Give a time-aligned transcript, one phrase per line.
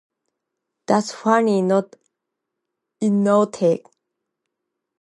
[0.87, 1.95] That's funny, not
[3.03, 3.83] ironic.